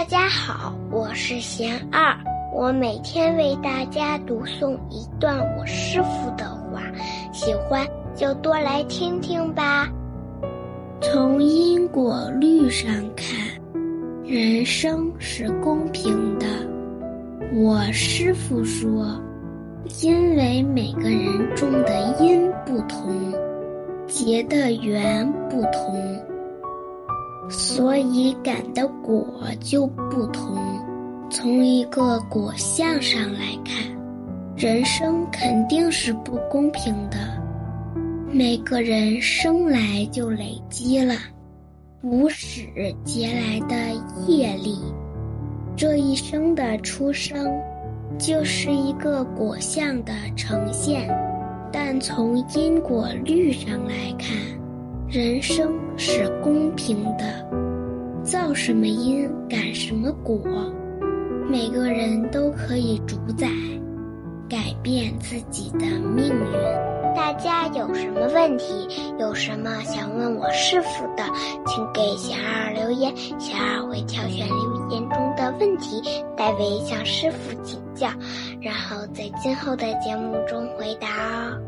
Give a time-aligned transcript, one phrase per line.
[0.00, 2.16] 大家好，我是贤二，
[2.54, 6.80] 我每天为大家读诵一段我师父的话，
[7.34, 9.86] 喜欢就多来听听吧。
[11.02, 13.26] 从因果律上看，
[14.24, 16.46] 人生是公平的。
[17.52, 19.20] 我师父说，
[20.02, 23.34] 因为每个人种的因不同，
[24.06, 26.18] 结的缘不同。
[27.50, 29.26] 所以感的果
[29.60, 30.56] 就不同。
[31.28, 33.74] 从一个果相上来看，
[34.56, 37.18] 人生肯定是不公平的。
[38.32, 41.14] 每个人生来就累积了
[42.02, 42.62] 无始
[43.04, 43.76] 劫来的
[44.26, 44.78] 业力，
[45.76, 47.52] 这一生的出生
[48.16, 51.08] 就是一个果相的呈现。
[51.72, 54.36] 但从因果律上来看，
[55.12, 57.44] 人生是公平的，
[58.22, 60.40] 造什么因，感什么果，
[61.48, 63.48] 每个人都可以主宰，
[64.48, 65.80] 改变自己的
[66.14, 66.52] 命运。
[67.16, 68.86] 大家有什么问题，
[69.18, 71.24] 有什么想问我师傅的，
[71.66, 76.00] 请给小二留言，小二会挑选留言中的问题，
[76.36, 78.06] 代为向师傅请教，
[78.60, 81.08] 然后在今后的节目中回答
[81.48, 81.60] 哦。